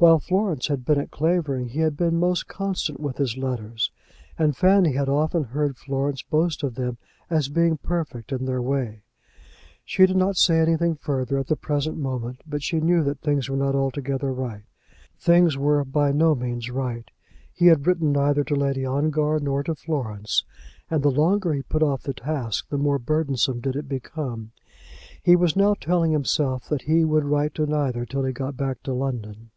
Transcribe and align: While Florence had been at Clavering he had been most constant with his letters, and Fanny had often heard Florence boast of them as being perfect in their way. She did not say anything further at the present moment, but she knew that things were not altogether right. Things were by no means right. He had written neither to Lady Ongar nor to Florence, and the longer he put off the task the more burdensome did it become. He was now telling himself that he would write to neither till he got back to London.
While 0.00 0.20
Florence 0.20 0.68
had 0.68 0.84
been 0.84 1.00
at 1.00 1.10
Clavering 1.10 1.70
he 1.70 1.80
had 1.80 1.96
been 1.96 2.20
most 2.20 2.46
constant 2.46 3.00
with 3.00 3.16
his 3.16 3.36
letters, 3.36 3.90
and 4.38 4.56
Fanny 4.56 4.92
had 4.92 5.08
often 5.08 5.42
heard 5.42 5.76
Florence 5.76 6.22
boast 6.22 6.62
of 6.62 6.76
them 6.76 6.98
as 7.28 7.48
being 7.48 7.78
perfect 7.78 8.30
in 8.30 8.44
their 8.44 8.62
way. 8.62 9.02
She 9.84 10.06
did 10.06 10.16
not 10.16 10.36
say 10.36 10.60
anything 10.60 10.94
further 10.94 11.36
at 11.36 11.48
the 11.48 11.56
present 11.56 11.96
moment, 11.96 12.42
but 12.46 12.62
she 12.62 12.78
knew 12.78 13.02
that 13.02 13.18
things 13.22 13.50
were 13.50 13.56
not 13.56 13.74
altogether 13.74 14.32
right. 14.32 14.62
Things 15.18 15.58
were 15.58 15.84
by 15.84 16.12
no 16.12 16.36
means 16.36 16.70
right. 16.70 17.10
He 17.52 17.66
had 17.66 17.84
written 17.84 18.12
neither 18.12 18.44
to 18.44 18.54
Lady 18.54 18.86
Ongar 18.86 19.40
nor 19.40 19.64
to 19.64 19.74
Florence, 19.74 20.44
and 20.88 21.02
the 21.02 21.10
longer 21.10 21.52
he 21.52 21.62
put 21.62 21.82
off 21.82 22.04
the 22.04 22.14
task 22.14 22.68
the 22.68 22.78
more 22.78 23.00
burdensome 23.00 23.58
did 23.58 23.74
it 23.74 23.88
become. 23.88 24.52
He 25.24 25.34
was 25.34 25.56
now 25.56 25.74
telling 25.74 26.12
himself 26.12 26.68
that 26.68 26.82
he 26.82 27.04
would 27.04 27.24
write 27.24 27.56
to 27.56 27.66
neither 27.66 28.06
till 28.06 28.22
he 28.22 28.32
got 28.32 28.56
back 28.56 28.80
to 28.84 28.92
London. 28.92 29.50